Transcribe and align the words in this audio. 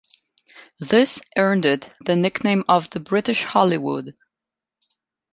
This 0.79 1.19
earned 1.37 1.63
it 1.65 1.93
the 2.03 2.15
nickname 2.15 2.63
of 2.67 2.89
the 2.89 2.99
"British 2.99 3.43
Hollywood". 3.43 4.15